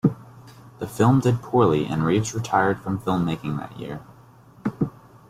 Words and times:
The 0.79 0.87
film 0.87 1.19
did 1.19 1.43
poorly 1.43 1.85
and 1.85 2.03
Reeves 2.03 2.33
retired 2.33 2.79
from 2.79 2.97
filmmaking 2.97 3.59
that 3.59 3.79
year. 3.79 4.01